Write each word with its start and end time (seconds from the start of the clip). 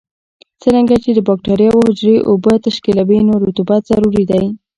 څرنګه 0.61 0.95
چې 1.03 1.09
د 1.13 1.19
بکټریاوو 1.27 1.85
حجرې 1.87 2.17
اوبه 2.29 2.53
تشکیلوي 2.65 3.19
نو 3.27 3.33
رطوبت 3.47 3.81
ضروري 3.91 4.23
دی. 4.31 4.43